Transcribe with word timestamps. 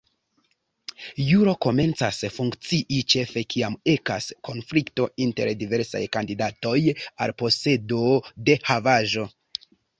Juro 1.25 1.51
komencas 1.65 2.21
funkcii 2.37 2.97
ĉefe 3.15 3.43
kiam 3.55 3.77
ekas 3.95 4.31
konflikto 4.51 5.07
inter 5.29 5.53
diversaj 5.61 6.03
kandidatoj 6.19 6.75
al 6.99 7.39
posedo 7.45 8.03
de 8.51 8.61
havaĵo. 8.73 9.31